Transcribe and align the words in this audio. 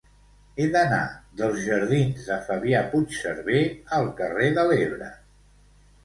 He 0.63 0.65
d'anar 0.75 1.01
dels 1.41 1.59
jardins 1.65 2.23
de 2.29 2.37
Fabià 2.47 2.81
Puigserver 2.93 3.59
al 3.99 4.09
carrer 4.23 4.47
de 4.57 4.65
l'Ebre. 4.71 5.11